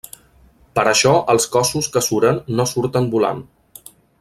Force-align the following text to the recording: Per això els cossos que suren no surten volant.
Per 0.77 0.85
això 0.91 1.11
els 1.33 1.45
cossos 1.57 1.91
que 1.97 2.03
suren 2.07 2.41
no 2.61 2.67
surten 2.73 3.11
volant. 3.13 3.45